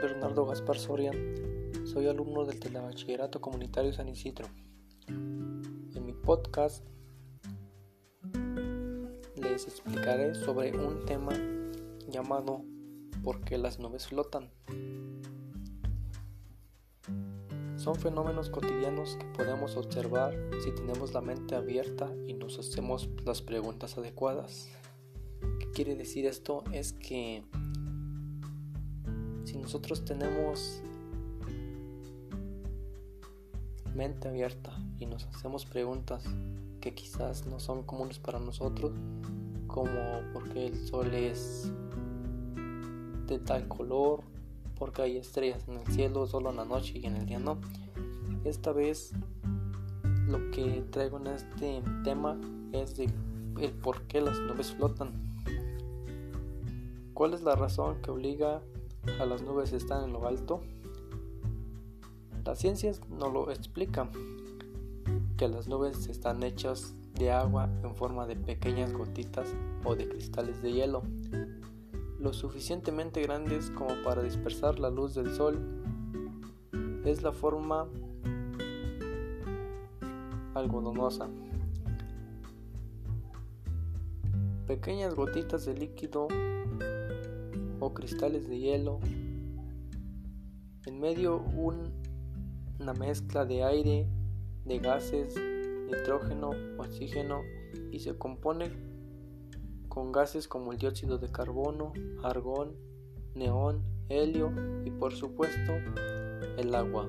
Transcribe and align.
Bernardo 0.00 0.46
Gaspar 0.46 0.78
Soria, 0.78 1.10
soy 1.84 2.06
alumno 2.06 2.44
del 2.44 2.60
Telebachillerato 2.60 3.40
Comunitario 3.40 3.92
San 3.92 4.08
Isidro. 4.08 4.46
En 5.08 6.06
mi 6.06 6.12
podcast 6.12 6.84
les 9.34 9.66
explicaré 9.66 10.34
sobre 10.36 10.76
un 10.78 11.04
tema 11.06 11.32
llamado 12.08 12.62
¿Por 13.24 13.40
qué 13.40 13.58
las 13.58 13.80
nubes 13.80 14.06
flotan? 14.06 14.50
Son 17.76 17.96
fenómenos 17.96 18.48
cotidianos 18.48 19.16
que 19.16 19.26
podemos 19.26 19.76
observar 19.76 20.34
si 20.62 20.70
tenemos 20.72 21.12
la 21.12 21.20
mente 21.20 21.56
abierta 21.56 22.12
y 22.28 22.34
nos 22.34 22.58
hacemos 22.60 23.08
las 23.24 23.42
preguntas 23.42 23.98
adecuadas. 23.98 24.68
¿Qué 25.58 25.70
quiere 25.72 25.96
decir 25.96 26.26
esto? 26.26 26.62
Es 26.72 26.92
que 26.92 27.42
si 29.54 29.60
nosotros 29.60 30.04
tenemos 30.04 30.82
mente 33.94 34.26
abierta 34.26 34.76
y 34.98 35.06
nos 35.06 35.26
hacemos 35.26 35.64
preguntas 35.64 36.24
que 36.80 36.92
quizás 36.92 37.46
no 37.46 37.60
son 37.60 37.84
comunes 37.84 38.18
para 38.18 38.40
nosotros, 38.40 38.90
como 39.68 39.92
por 40.32 40.52
qué 40.52 40.66
el 40.66 40.76
sol 40.76 41.14
es 41.14 41.70
de 43.28 43.38
tal 43.38 43.68
color, 43.68 44.24
porque 44.76 45.02
hay 45.02 45.18
estrellas 45.18 45.62
en 45.68 45.78
el 45.78 45.86
cielo 45.86 46.26
solo 46.26 46.50
en 46.50 46.56
la 46.56 46.64
noche 46.64 46.98
y 46.98 47.06
en 47.06 47.14
el 47.14 47.24
día 47.24 47.38
no. 47.38 47.60
Esta 48.42 48.72
vez 48.72 49.12
lo 50.26 50.50
que 50.50 50.84
traigo 50.90 51.18
en 51.18 51.28
este 51.28 51.80
tema 52.02 52.40
es 52.72 52.96
de 52.96 53.04
el 53.60 53.70
por 53.70 54.02
qué 54.08 54.20
las 54.20 54.36
nubes 54.40 54.72
flotan. 54.72 55.12
¿Cuál 57.14 57.34
es 57.34 57.42
la 57.42 57.54
razón 57.54 58.02
que 58.02 58.10
obliga 58.10 58.60
a 59.20 59.26
las 59.26 59.42
nubes 59.42 59.72
están 59.72 60.04
en 60.04 60.12
lo 60.12 60.26
alto? 60.26 60.60
La 62.44 62.54
ciencia 62.54 62.92
no 63.10 63.30
lo 63.30 63.50
explica, 63.50 64.10
que 65.36 65.48
las 65.48 65.68
nubes 65.68 66.08
están 66.08 66.42
hechas 66.42 66.94
de 67.14 67.30
agua 67.30 67.68
en 67.82 67.94
forma 67.94 68.26
de 68.26 68.36
pequeñas 68.36 68.92
gotitas 68.92 69.54
o 69.84 69.94
de 69.94 70.08
cristales 70.08 70.60
de 70.62 70.72
hielo, 70.72 71.02
lo 72.18 72.32
suficientemente 72.32 73.22
grandes 73.22 73.70
como 73.70 73.94
para 74.04 74.22
dispersar 74.22 74.78
la 74.78 74.90
luz 74.90 75.14
del 75.14 75.34
sol. 75.34 75.58
Es 77.04 77.22
la 77.22 77.32
forma 77.32 77.86
algodonosa. 80.54 81.28
Pequeñas 84.66 85.14
gotitas 85.14 85.66
de 85.66 85.74
líquido 85.74 86.28
o 87.84 87.92
cristales 87.92 88.48
de 88.48 88.58
hielo. 88.58 88.98
En 90.86 91.00
medio 91.00 91.36
una 91.36 92.94
mezcla 92.94 93.44
de 93.44 93.62
aire, 93.62 94.08
de 94.64 94.78
gases, 94.78 95.34
nitrógeno, 95.86 96.52
oxígeno 96.78 97.42
y 97.90 98.00
se 98.00 98.16
compone 98.16 98.70
con 99.88 100.12
gases 100.12 100.48
como 100.48 100.72
el 100.72 100.78
dióxido 100.78 101.18
de 101.18 101.30
carbono, 101.30 101.92
argón, 102.22 102.74
neón, 103.34 103.82
helio 104.08 104.50
y 104.84 104.90
por 104.90 105.12
supuesto 105.14 105.72
el 106.56 106.74
agua. 106.74 107.08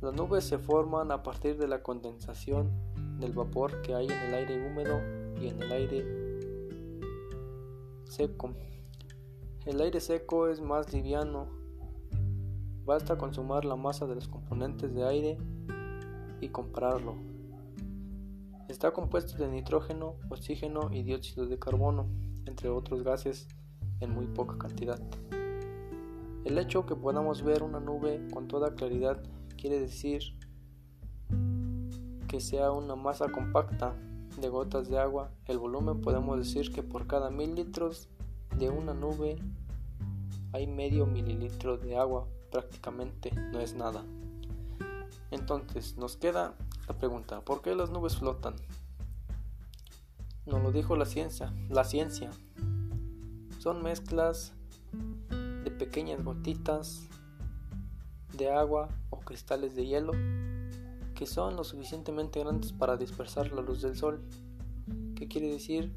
Las 0.00 0.14
nubes 0.14 0.44
se 0.44 0.58
forman 0.58 1.12
a 1.12 1.22
partir 1.22 1.58
de 1.58 1.68
la 1.68 1.82
condensación 1.82 2.70
del 3.20 3.32
vapor 3.32 3.82
que 3.82 3.94
hay 3.94 4.06
en 4.06 4.18
el 4.18 4.34
aire 4.34 4.66
húmedo 4.66 5.00
y 5.40 5.48
en 5.48 5.62
el 5.62 5.72
aire 5.72 6.29
seco. 8.10 8.54
El 9.64 9.80
aire 9.80 10.00
seco 10.00 10.48
es 10.48 10.60
más 10.60 10.92
liviano. 10.92 11.48
Basta 12.84 13.16
con 13.16 13.32
sumar 13.32 13.64
la 13.64 13.76
masa 13.76 14.06
de 14.06 14.16
los 14.16 14.26
componentes 14.26 14.92
de 14.92 15.04
aire 15.06 15.38
y 16.40 16.48
compararlo. 16.48 17.14
Está 18.68 18.92
compuesto 18.92 19.36
de 19.38 19.48
nitrógeno, 19.48 20.16
oxígeno 20.28 20.90
y 20.92 21.02
dióxido 21.02 21.46
de 21.46 21.58
carbono, 21.58 22.08
entre 22.46 22.68
otros 22.68 23.02
gases 23.02 23.46
en 24.00 24.10
muy 24.10 24.26
poca 24.26 24.58
cantidad. 24.58 25.00
El 26.44 26.58
hecho 26.58 26.86
que 26.86 26.96
podamos 26.96 27.42
ver 27.42 27.62
una 27.62 27.80
nube 27.80 28.26
con 28.32 28.48
toda 28.48 28.74
claridad 28.74 29.22
quiere 29.56 29.78
decir 29.78 30.22
que 32.26 32.40
sea 32.40 32.72
una 32.72 32.96
masa 32.96 33.30
compacta 33.30 33.94
de 34.36 34.48
gotas 34.48 34.88
de 34.88 34.98
agua, 34.98 35.30
el 35.46 35.58
volumen 35.58 36.00
podemos 36.00 36.38
decir 36.38 36.72
que 36.72 36.82
por 36.82 37.06
cada 37.06 37.30
mil 37.30 37.54
litros 37.54 38.08
de 38.56 38.70
una 38.70 38.94
nube 38.94 39.36
hay 40.52 40.66
medio 40.66 41.06
mililitro 41.06 41.76
de 41.76 41.96
agua, 41.96 42.26
prácticamente 42.50 43.32
no 43.52 43.60
es 43.60 43.74
nada. 43.74 44.04
Entonces 45.30 45.96
nos 45.96 46.16
queda 46.16 46.54
la 46.88 46.96
pregunta, 46.96 47.40
¿por 47.42 47.62
qué 47.62 47.74
las 47.74 47.90
nubes 47.90 48.16
flotan? 48.16 48.54
Nos 50.46 50.62
lo 50.62 50.72
dijo 50.72 50.96
la 50.96 51.06
ciencia, 51.06 51.52
la 51.68 51.84
ciencia. 51.84 52.30
Son 53.58 53.82
mezclas 53.82 54.52
de 55.64 55.70
pequeñas 55.70 56.24
gotitas 56.24 57.06
de 58.36 58.50
agua 58.50 58.88
o 59.10 59.20
cristales 59.20 59.76
de 59.76 59.86
hielo 59.86 60.12
que 61.20 61.26
son 61.26 61.54
lo 61.54 61.64
suficientemente 61.64 62.40
grandes 62.40 62.72
para 62.72 62.96
dispersar 62.96 63.52
la 63.52 63.60
luz 63.60 63.82
del 63.82 63.94
sol. 63.94 64.22
¿Qué 65.14 65.28
quiere 65.28 65.52
decir? 65.52 65.94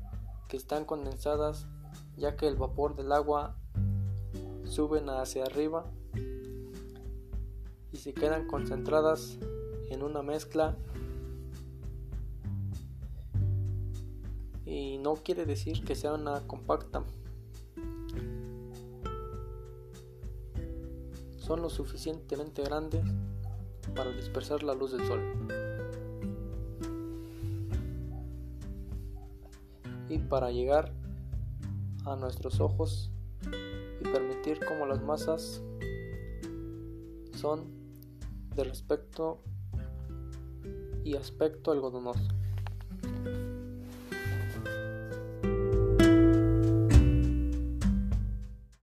Que 0.49 0.57
están 0.57 0.83
condensadas 0.83 1.65
ya 2.17 2.35
que 2.35 2.45
el 2.45 2.57
vapor 2.57 2.97
del 2.97 3.09
agua 3.13 3.55
suben 4.65 5.09
hacia 5.09 5.45
arriba 5.45 5.89
y 7.93 7.97
se 7.99 8.13
quedan 8.13 8.47
concentradas 8.47 9.37
en 9.89 10.03
una 10.03 10.21
mezcla 10.23 10.75
y 14.65 14.97
no 14.97 15.13
quiere 15.13 15.45
decir 15.45 15.85
que 15.85 15.95
sea 15.95 16.15
una 16.15 16.45
compacta 16.47 17.05
son 21.37 21.61
lo 21.61 21.69
suficientemente 21.69 22.61
grandes 22.63 23.05
para 23.95 24.11
dispersar 24.11 24.63
la 24.63 24.73
luz 24.73 24.91
del 24.91 25.05
sol. 25.07 25.21
Y 30.09 30.19
para 30.19 30.51
llegar 30.51 30.93
a 32.05 32.15
nuestros 32.15 32.59
ojos 32.59 33.11
y 33.99 34.03
permitir 34.03 34.59
como 34.65 34.85
las 34.85 35.01
masas 35.01 35.61
son 37.35 37.71
de 38.55 38.63
respecto 38.63 39.41
y 41.03 41.15
aspecto 41.15 41.71
algodonoso. 41.71 42.42